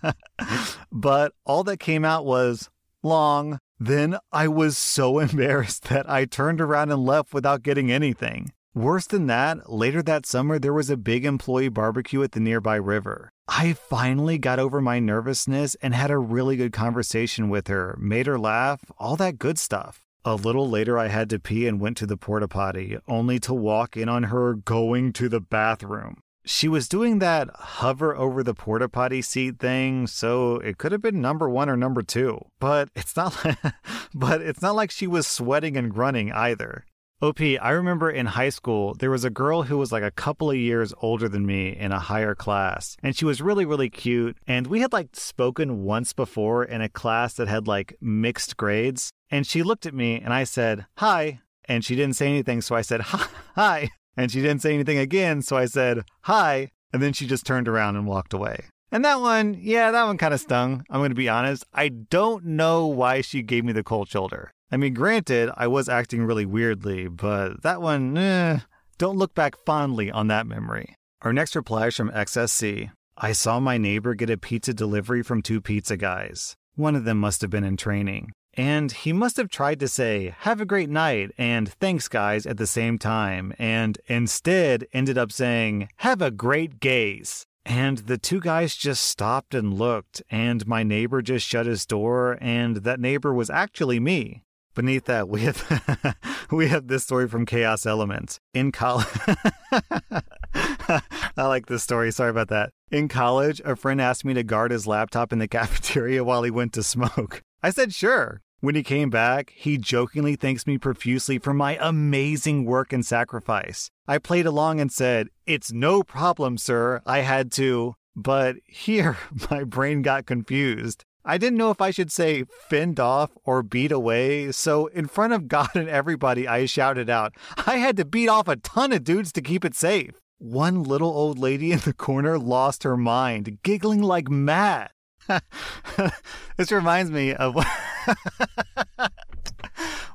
but 0.91 1.33
all 1.45 1.63
that 1.65 1.79
came 1.79 2.05
out 2.05 2.25
was, 2.25 2.69
Long. 3.07 3.59
Then 3.79 4.17
I 4.33 4.49
was 4.49 4.77
so 4.77 5.19
embarrassed 5.27 5.85
that 5.85 6.09
I 6.09 6.25
turned 6.25 6.59
around 6.59 6.91
and 6.91 7.05
left 7.05 7.33
without 7.33 7.63
getting 7.63 7.89
anything. 7.89 8.51
Worse 8.75 9.07
than 9.07 9.27
that, 9.27 9.71
later 9.71 10.03
that 10.03 10.25
summer, 10.25 10.59
there 10.59 10.73
was 10.73 10.89
a 10.89 10.97
big 10.97 11.23
employee 11.25 11.69
barbecue 11.69 12.21
at 12.21 12.33
the 12.33 12.41
nearby 12.41 12.75
river. 12.75 13.31
I 13.47 13.73
finally 13.73 14.37
got 14.37 14.59
over 14.59 14.81
my 14.81 14.99
nervousness 14.99 15.75
and 15.81 15.95
had 15.95 16.11
a 16.11 16.17
really 16.17 16.57
good 16.57 16.73
conversation 16.73 17.47
with 17.47 17.69
her, 17.69 17.97
made 17.97 18.27
her 18.27 18.37
laugh, 18.37 18.81
all 18.99 19.15
that 19.15 19.39
good 19.39 19.57
stuff. 19.57 20.03
A 20.25 20.35
little 20.35 20.69
later, 20.69 20.99
I 20.99 21.07
had 21.07 21.29
to 21.29 21.39
pee 21.39 21.65
and 21.65 21.79
went 21.79 21.95
to 21.97 22.05
the 22.05 22.17
porta 22.17 22.49
potty, 22.49 22.97
only 23.07 23.39
to 23.39 23.53
walk 23.53 23.95
in 23.95 24.09
on 24.09 24.23
her 24.23 24.53
going 24.53 25.13
to 25.13 25.29
the 25.29 25.39
bathroom. 25.39 26.17
She 26.47 26.69
was 26.69 26.87
doing 26.87 27.19
that 27.19 27.49
hover 27.53 28.15
over 28.15 28.41
the 28.41 28.53
porta 28.53 28.87
potty 28.87 29.21
seat 29.21 29.59
thing, 29.59 30.07
so 30.07 30.55
it 30.55 30.77
could 30.77 30.93
have 30.93 31.01
been 31.01 31.19
number 31.19 31.49
one 31.49 31.67
or 31.67 31.75
number 31.75 32.01
two. 32.01 32.39
But 32.57 32.89
it's 32.95 33.17
not, 33.17 33.43
like, 33.43 33.57
but 34.15 34.41
it's 34.41 34.61
not 34.61 34.73
like 34.73 34.89
she 34.89 35.07
was 35.07 35.27
sweating 35.27 35.75
and 35.75 35.91
grunting 35.91 36.31
either. 36.31 36.85
OP, 37.21 37.41
I 37.41 37.71
remember 37.71 38.09
in 38.09 38.27
high 38.27 38.47
school, 38.47 38.93
there 38.93 39.11
was 39.11 39.25
a 39.25 39.29
girl 39.29 39.63
who 39.63 39.77
was 39.77 39.91
like 39.91 40.03
a 40.03 40.11
couple 40.11 40.49
of 40.49 40.55
years 40.55 40.93
older 41.01 41.27
than 41.27 41.45
me 41.45 41.75
in 41.75 41.91
a 41.91 41.99
higher 41.99 42.33
class, 42.33 42.95
and 43.03 43.13
she 43.13 43.25
was 43.25 43.41
really, 43.41 43.65
really 43.65 43.89
cute. 43.89 44.37
And 44.47 44.67
we 44.67 44.79
had 44.79 44.93
like 44.93 45.09
spoken 45.13 45.83
once 45.83 46.13
before 46.13 46.63
in 46.63 46.79
a 46.79 46.87
class 46.87 47.33
that 47.33 47.49
had 47.49 47.67
like 47.67 47.97
mixed 47.99 48.55
grades. 48.55 49.11
And 49.29 49.45
she 49.45 49.63
looked 49.63 49.85
at 49.85 49.93
me 49.93 50.21
and 50.21 50.33
I 50.33 50.45
said, 50.45 50.85
Hi. 50.99 51.41
And 51.65 51.83
she 51.83 51.97
didn't 51.97 52.15
say 52.15 52.29
anything, 52.29 52.61
so 52.61 52.73
I 52.73 52.81
said, 52.81 53.01
Hi. 53.01 53.89
And 54.17 54.31
she 54.31 54.41
didn't 54.41 54.61
say 54.61 54.73
anything 54.73 54.97
again, 54.97 55.41
so 55.41 55.55
I 55.55 55.65
said, 55.65 56.03
Hi. 56.23 56.71
And 56.91 57.01
then 57.01 57.13
she 57.13 57.27
just 57.27 57.45
turned 57.45 57.67
around 57.67 57.95
and 57.95 58.07
walked 58.07 58.33
away. 58.33 58.65
And 58.91 59.05
that 59.05 59.19
one, 59.19 59.57
yeah, 59.59 59.91
that 59.91 60.05
one 60.05 60.17
kind 60.17 60.33
of 60.33 60.39
stung. 60.39 60.83
I'm 60.89 60.99
going 60.99 61.11
to 61.11 61.15
be 61.15 61.29
honest. 61.29 61.65
I 61.73 61.89
don't 61.89 62.45
know 62.45 62.87
why 62.87 63.21
she 63.21 63.41
gave 63.41 63.63
me 63.63 63.73
the 63.73 63.83
cold 63.83 64.09
shoulder. 64.09 64.51
I 64.71 64.77
mean, 64.77 64.93
granted, 64.93 65.51
I 65.55 65.67
was 65.67 65.87
acting 65.87 66.23
really 66.23 66.45
weirdly, 66.45 67.07
but 67.07 67.61
that 67.63 67.81
one, 67.81 68.17
eh, 68.17 68.59
don't 68.97 69.17
look 69.17 69.35
back 69.35 69.55
fondly 69.65 70.09
on 70.09 70.27
that 70.27 70.47
memory. 70.47 70.95
Our 71.21 71.33
next 71.33 71.55
reply 71.55 71.87
is 71.87 71.95
from 71.95 72.11
XSC. 72.11 72.91
I 73.17 73.31
saw 73.31 73.59
my 73.59 73.77
neighbor 73.77 74.13
get 74.13 74.29
a 74.29 74.37
pizza 74.37 74.73
delivery 74.73 75.23
from 75.23 75.41
two 75.41 75.61
pizza 75.61 75.97
guys. 75.97 76.55
One 76.75 76.95
of 76.95 77.05
them 77.05 77.17
must 77.19 77.41
have 77.41 77.49
been 77.49 77.63
in 77.63 77.77
training. 77.77 78.31
And 78.57 78.91
he 78.91 79.13
must 79.13 79.37
have 79.37 79.49
tried 79.49 79.79
to 79.81 79.87
say, 79.87 80.33
have 80.39 80.59
a 80.59 80.65
great 80.65 80.89
night 80.89 81.31
and 81.37 81.71
thanks, 81.73 82.07
guys, 82.07 82.47
at 82.47 82.57
the 82.57 82.65
same 82.65 82.97
time, 82.97 83.53
and 83.59 83.99
instead 84.07 84.87
ended 84.91 85.15
up 85.15 85.31
saying, 85.31 85.89
have 85.97 86.23
a 86.23 86.31
great 86.31 86.79
gaze. 86.79 87.45
And 87.67 87.99
the 87.99 88.17
two 88.17 88.39
guys 88.39 88.75
just 88.75 89.05
stopped 89.05 89.53
and 89.53 89.73
looked, 89.73 90.23
and 90.31 90.65
my 90.65 90.83
neighbor 90.83 91.21
just 91.21 91.45
shut 91.45 91.65
his 91.65 91.85
door, 91.85 92.37
and 92.41 92.77
that 92.77 92.99
neighbor 92.99 93.33
was 93.33 93.49
actually 93.49 93.99
me. 93.99 94.43
Beneath 94.73 95.05
that, 95.05 95.27
we 95.27 95.41
have 95.41 96.15
we 96.51 96.67
have 96.69 96.87
this 96.87 97.03
story 97.03 97.27
from 97.27 97.45
Chaos 97.45 97.85
Elements. 97.85 98.39
In 98.53 98.71
college, 98.71 99.07
I 100.53 101.01
like 101.35 101.65
this 101.65 101.83
story. 101.83 102.11
Sorry 102.11 102.29
about 102.29 102.49
that. 102.49 102.69
In 102.89 103.07
college, 103.07 103.59
a 103.65 103.75
friend 103.75 103.99
asked 103.99 104.23
me 104.23 104.33
to 104.35 104.43
guard 104.43 104.71
his 104.71 104.87
laptop 104.87 105.33
in 105.33 105.39
the 105.39 105.47
cafeteria 105.59 106.23
while 106.23 106.43
he 106.43 106.51
went 106.51 106.73
to 106.73 106.83
smoke. 106.83 107.41
I 107.61 107.71
said 107.71 107.93
sure. 107.93 108.41
When 108.59 108.73
he 108.73 108.81
came 108.81 109.11
back, 109.11 109.53
he 109.55 109.77
jokingly 109.77 110.35
thanks 110.35 110.65
me 110.65 110.79
profusely 110.79 111.37
for 111.37 111.53
my 111.53 111.77
amazing 111.79 112.65
work 112.65 112.91
and 112.91 113.05
sacrifice. 113.05 113.91
I 114.07 114.17
played 114.17 114.47
along 114.47 114.81
and 114.81 114.91
said, 114.91 115.27
It's 115.45 115.71
no 115.71 116.01
problem, 116.01 116.57
sir. 116.57 117.01
I 117.05 117.19
had 117.19 117.51
to. 117.53 117.93
But 118.15 118.55
here, 118.65 119.15
my 119.51 119.63
brain 119.63 120.01
got 120.01 120.25
confused. 120.25 121.05
I 121.23 121.37
didn't 121.37 121.59
know 121.59 121.69
if 121.69 121.81
I 121.81 121.91
should 121.91 122.11
say 122.11 122.45
fend 122.67 122.99
off 122.99 123.31
or 123.43 123.61
beat 123.61 123.91
away, 123.91 124.51
so 124.53 124.87
in 124.87 125.07
front 125.07 125.33
of 125.33 125.47
God 125.47 125.69
and 125.75 125.89
everybody, 125.89 126.47
I 126.47 126.65
shouted 126.65 127.11
out, 127.11 127.35
I 127.67 127.77
had 127.77 127.95
to 127.97 128.05
beat 128.05 128.29
off 128.29 128.47
a 128.47 128.55
ton 128.55 128.91
of 128.91 129.03
dudes 129.03 129.31
to 129.33 129.41
keep 129.41 129.65
it 129.65 129.75
safe. 129.75 130.15
One 130.39 130.81
little 130.83 131.09
old 131.09 131.37
lady 131.37 131.71
in 131.73 131.79
the 131.79 131.93
corner 131.93 132.39
lost 132.39 132.83
her 132.83 132.97
mind, 132.97 133.59
giggling 133.61 134.01
like 134.01 134.29
mad. 134.29 134.89
this 136.57 136.71
reminds 136.71 137.11
me 137.11 137.33
of 137.33 137.55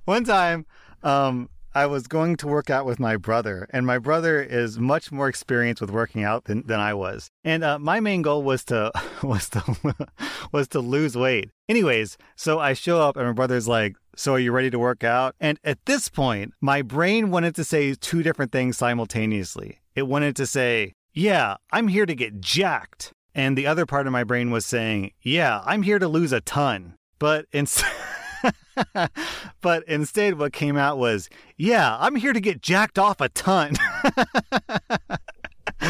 one 0.05 0.25
time 0.25 0.67
um, 1.03 1.49
I 1.75 1.87
was 1.87 2.07
going 2.07 2.37
to 2.37 2.47
work 2.47 2.69
out 2.69 2.85
with 2.85 3.01
my 3.01 3.17
brother, 3.17 3.67
and 3.71 3.87
my 3.87 3.99
brother 3.99 4.43
is 4.43 4.79
much 4.79 5.11
more 5.11 5.29
experienced 5.29 5.81
with 5.81 5.91
working 5.91 6.23
out 6.23 6.45
than, 6.45 6.67
than 6.67 6.81
I 6.81 6.93
was. 6.93 7.31
And 7.45 7.65
uh, 7.65 7.79
my 7.79 7.99
main 7.99 8.21
goal 8.21 8.43
was 8.43 8.65
to 8.67 8.93
was 9.23 9.49
to 9.51 9.95
was 10.53 10.69
to 10.69 10.81
lose 10.81 11.17
weight. 11.17 11.51
Anyways, 11.69 12.19
so 12.37 12.59
I 12.59 12.75
show 12.75 13.01
up, 13.01 13.17
and 13.17 13.27
my 13.27 13.33
brother's 13.33 13.69
like, 13.69 13.97
"So 14.17 14.35
are 14.35 14.39
you 14.39 14.53
ready 14.53 14.71
to 14.71 14.79
work 14.79 15.03
out?" 15.03 15.35
And 15.41 15.59
at 15.65 15.85
this 15.87 16.09
point, 16.09 16.53
my 16.61 16.83
brain 16.83 17.31
wanted 17.31 17.55
to 17.57 17.65
say 17.65 17.95
two 17.95 18.23
different 18.23 18.53
things 18.53 18.77
simultaneously. 18.77 19.81
It 19.95 20.07
wanted 20.07 20.37
to 20.37 20.47
say, 20.47 20.93
"Yeah, 21.15 21.57
I'm 21.73 21.89
here 21.89 22.05
to 22.05 22.15
get 22.15 22.41
jacked," 22.41 23.13
and 23.35 23.57
the 23.57 23.67
other 23.67 23.87
part 23.87 24.07
of 24.07 24.13
my 24.13 24.25
brain 24.25 24.51
was 24.51 24.67
saying, 24.67 25.13
"Yeah, 25.21 25.63
I'm 25.65 25.83
here 25.83 25.99
to 25.99 26.09
lose 26.09 26.33
a 26.33 26.41
ton." 26.41 26.95
But 27.19 27.47
instead. 27.53 27.91
but 29.61 29.85
instead, 29.87 30.39
what 30.39 30.53
came 30.53 30.77
out 30.77 30.99
was, 30.99 31.29
yeah, 31.57 31.97
I'm 32.01 32.17
here 32.17 32.33
to 32.33 32.41
get 32.41 32.63
jacked 32.63 32.99
off 32.99 33.21
a 33.21 33.29
ton. 33.29 33.77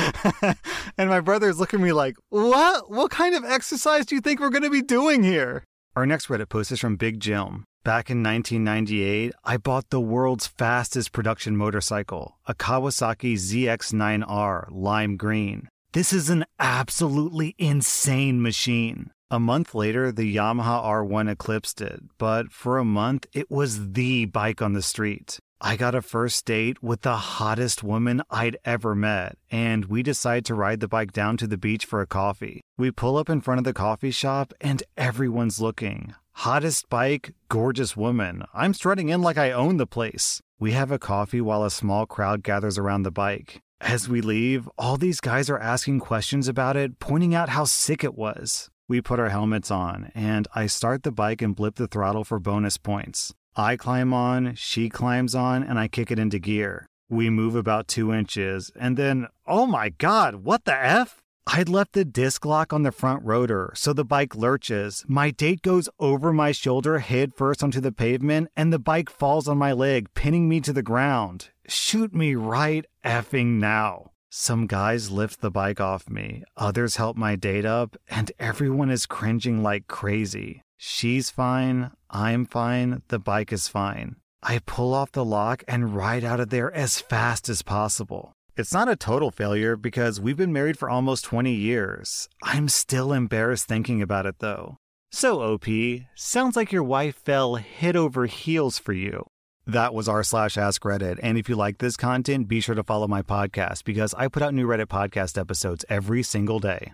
and 0.98 1.08
my 1.08 1.20
brother's 1.20 1.58
looking 1.58 1.80
at 1.80 1.84
me 1.84 1.92
like, 1.92 2.16
what? 2.28 2.90
What 2.90 3.10
kind 3.10 3.34
of 3.34 3.44
exercise 3.44 4.06
do 4.06 4.14
you 4.14 4.20
think 4.20 4.40
we're 4.40 4.50
going 4.50 4.62
to 4.62 4.70
be 4.70 4.82
doing 4.82 5.22
here? 5.22 5.64
Our 5.94 6.06
next 6.06 6.28
Reddit 6.28 6.48
post 6.48 6.72
is 6.72 6.80
from 6.80 6.96
Big 6.96 7.20
Jim. 7.20 7.64
Back 7.84 8.10
in 8.10 8.22
1998, 8.22 9.32
I 9.44 9.56
bought 9.56 9.90
the 9.90 10.00
world's 10.00 10.46
fastest 10.46 11.12
production 11.12 11.56
motorcycle, 11.56 12.38
a 12.46 12.54
Kawasaki 12.54 13.34
ZX9R 13.34 14.68
lime 14.70 15.16
green. 15.16 15.68
This 15.92 16.14
is 16.14 16.30
an 16.30 16.46
absolutely 16.58 17.54
insane 17.58 18.40
machine. 18.40 19.10
A 19.30 19.38
month 19.38 19.74
later, 19.74 20.10
the 20.10 20.34
Yamaha 20.34 20.82
R1 20.82 21.30
eclipsed 21.30 21.82
it, 21.82 22.00
but 22.16 22.50
for 22.50 22.78
a 22.78 22.84
month, 22.84 23.26
it 23.34 23.50
was 23.50 23.92
the 23.92 24.24
bike 24.24 24.62
on 24.62 24.72
the 24.72 24.80
street. 24.80 25.38
I 25.60 25.76
got 25.76 25.94
a 25.94 26.00
first 26.00 26.46
date 26.46 26.82
with 26.82 27.02
the 27.02 27.16
hottest 27.16 27.82
woman 27.82 28.22
I'd 28.30 28.56
ever 28.64 28.94
met, 28.94 29.36
and 29.50 29.84
we 29.84 30.02
decide 30.02 30.46
to 30.46 30.54
ride 30.54 30.80
the 30.80 30.88
bike 30.88 31.12
down 31.12 31.36
to 31.36 31.46
the 31.46 31.58
beach 31.58 31.84
for 31.84 32.00
a 32.00 32.06
coffee. 32.06 32.62
We 32.78 32.90
pull 32.90 33.18
up 33.18 33.28
in 33.28 33.42
front 33.42 33.58
of 33.58 33.64
the 33.64 33.74
coffee 33.74 34.12
shop, 34.12 34.54
and 34.62 34.82
everyone's 34.96 35.60
looking. 35.60 36.14
Hottest 36.36 36.88
bike, 36.88 37.34
gorgeous 37.50 37.98
woman. 37.98 38.44
I'm 38.54 38.72
strutting 38.72 39.10
in 39.10 39.20
like 39.20 39.36
I 39.36 39.52
own 39.52 39.76
the 39.76 39.86
place. 39.86 40.40
We 40.58 40.72
have 40.72 40.90
a 40.90 40.98
coffee 40.98 41.42
while 41.42 41.64
a 41.64 41.70
small 41.70 42.06
crowd 42.06 42.42
gathers 42.42 42.78
around 42.78 43.02
the 43.02 43.10
bike. 43.10 43.60
As 43.84 44.08
we 44.08 44.20
leave, 44.20 44.68
all 44.78 44.96
these 44.96 45.20
guys 45.20 45.50
are 45.50 45.58
asking 45.58 45.98
questions 45.98 46.46
about 46.46 46.76
it, 46.76 47.00
pointing 47.00 47.34
out 47.34 47.48
how 47.48 47.64
sick 47.64 48.04
it 48.04 48.14
was. 48.14 48.70
We 48.88 49.00
put 49.00 49.18
our 49.18 49.28
helmets 49.28 49.72
on, 49.72 50.12
and 50.14 50.46
I 50.54 50.66
start 50.68 51.02
the 51.02 51.10
bike 51.10 51.42
and 51.42 51.54
blip 51.54 51.74
the 51.74 51.88
throttle 51.88 52.22
for 52.22 52.38
bonus 52.38 52.78
points. 52.78 53.34
I 53.56 53.76
climb 53.76 54.14
on, 54.14 54.54
she 54.54 54.88
climbs 54.88 55.34
on, 55.34 55.64
and 55.64 55.80
I 55.80 55.88
kick 55.88 56.12
it 56.12 56.18
into 56.20 56.38
gear. 56.38 56.86
We 57.10 57.28
move 57.28 57.56
about 57.56 57.88
two 57.88 58.14
inches, 58.14 58.70
and 58.78 58.96
then, 58.96 59.26
oh 59.46 59.66
my 59.66 59.88
god, 59.88 60.36
what 60.36 60.64
the 60.64 60.76
F? 60.76 61.20
I'd 61.48 61.68
left 61.68 61.92
the 61.92 62.04
disc 62.04 62.46
lock 62.46 62.72
on 62.72 62.84
the 62.84 62.92
front 62.92 63.24
rotor, 63.24 63.72
so 63.74 63.92
the 63.92 64.04
bike 64.04 64.36
lurches. 64.36 65.04
My 65.08 65.32
date 65.32 65.60
goes 65.60 65.88
over 65.98 66.32
my 66.32 66.52
shoulder, 66.52 67.00
head 67.00 67.32
first 67.34 67.64
onto 67.64 67.80
the 67.80 67.90
pavement, 67.90 68.48
and 68.56 68.72
the 68.72 68.78
bike 68.78 69.10
falls 69.10 69.48
on 69.48 69.58
my 69.58 69.72
leg, 69.72 70.06
pinning 70.14 70.48
me 70.48 70.60
to 70.60 70.72
the 70.72 70.84
ground. 70.84 71.48
Shoot 71.68 72.14
me 72.14 72.34
right 72.34 72.84
effing 73.04 73.58
now. 73.60 74.10
Some 74.30 74.66
guys 74.66 75.10
lift 75.10 75.40
the 75.40 75.50
bike 75.50 75.80
off 75.80 76.08
me, 76.08 76.42
others 76.56 76.96
help 76.96 77.16
my 77.16 77.36
date 77.36 77.66
up, 77.66 77.96
and 78.08 78.32
everyone 78.38 78.90
is 78.90 79.06
cringing 79.06 79.62
like 79.62 79.86
crazy. 79.86 80.62
She's 80.78 81.30
fine, 81.30 81.90
I'm 82.10 82.46
fine, 82.46 83.02
the 83.08 83.18
bike 83.18 83.52
is 83.52 83.68
fine. 83.68 84.16
I 84.42 84.58
pull 84.64 84.94
off 84.94 85.12
the 85.12 85.24
lock 85.24 85.62
and 85.68 85.94
ride 85.94 86.24
out 86.24 86.40
of 86.40 86.48
there 86.48 86.72
as 86.72 87.00
fast 87.00 87.48
as 87.48 87.62
possible. 87.62 88.32
It's 88.56 88.72
not 88.72 88.88
a 88.88 88.96
total 88.96 89.30
failure 89.30 89.76
because 89.76 90.20
we've 90.20 90.36
been 90.36 90.52
married 90.52 90.78
for 90.78 90.90
almost 90.90 91.24
20 91.26 91.52
years. 91.52 92.28
I'm 92.42 92.68
still 92.68 93.12
embarrassed 93.12 93.68
thinking 93.68 94.02
about 94.02 94.26
it 94.26 94.40
though. 94.40 94.78
So, 95.10 95.42
OP, 95.42 95.66
sounds 96.14 96.56
like 96.56 96.72
your 96.72 96.82
wife 96.82 97.16
fell 97.16 97.56
head 97.56 97.96
over 97.96 98.26
heels 98.26 98.78
for 98.78 98.94
you. 98.94 99.26
That 99.66 99.94
was 99.94 100.08
r 100.08 100.22
slash 100.22 100.58
ask 100.58 100.82
Reddit. 100.82 101.20
And 101.22 101.38
if 101.38 101.48
you 101.48 101.56
like 101.56 101.78
this 101.78 101.96
content, 101.96 102.48
be 102.48 102.60
sure 102.60 102.74
to 102.74 102.82
follow 102.82 103.06
my 103.06 103.22
podcast 103.22 103.84
because 103.84 104.12
I 104.14 104.28
put 104.28 104.42
out 104.42 104.54
new 104.54 104.66
Reddit 104.66 104.86
podcast 104.86 105.38
episodes 105.38 105.84
every 105.88 106.22
single 106.22 106.58
day. 106.58 106.92